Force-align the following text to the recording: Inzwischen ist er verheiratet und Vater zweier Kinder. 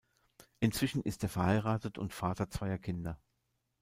Inzwischen 0.59 1.03
ist 1.03 1.21
er 1.21 1.29
verheiratet 1.29 1.99
und 1.99 2.15
Vater 2.15 2.49
zweier 2.49 2.79
Kinder. 2.79 3.21